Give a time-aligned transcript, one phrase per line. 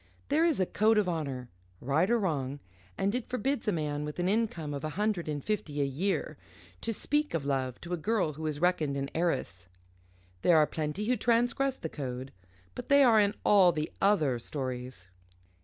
[0.29, 1.47] There is a code of honour,
[1.79, 2.59] right or wrong,
[2.97, 6.39] and it forbids a man with an income of a hundred and fifty a year
[6.81, 9.67] to speak of love to a girl who is reckoned an heiress.
[10.41, 12.31] There are plenty who transgress the code,
[12.73, 15.07] but they are in all the other stories.